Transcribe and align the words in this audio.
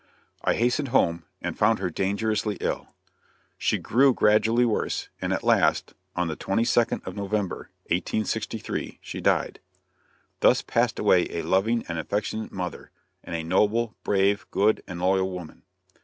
I 0.43 0.55
hastened 0.55 0.87
home, 0.87 1.25
and 1.43 1.55
found 1.55 1.77
her 1.77 1.91
dangerously 1.91 2.57
ill. 2.59 2.95
She 3.59 3.77
grew 3.77 4.15
gradually 4.15 4.65
worse, 4.65 5.09
and 5.21 5.31
at 5.31 5.43
last, 5.43 5.93
on 6.15 6.27
the 6.27 6.35
22d 6.35 7.05
of 7.05 7.15
November, 7.15 7.69
1863, 7.91 8.97
she 8.99 9.21
died. 9.21 9.59
Thus 10.39 10.63
passed 10.63 10.97
away 10.97 11.25
a 11.29 11.43
loving 11.43 11.85
and 11.87 11.99
affectionate 11.99 12.51
mother 12.51 12.89
and 13.23 13.35
a 13.35 13.43
noble, 13.43 13.93
brave, 14.03 14.47
good 14.49 14.81
and 14.87 14.99
loyal 14.99 15.29
woman. 15.29 15.61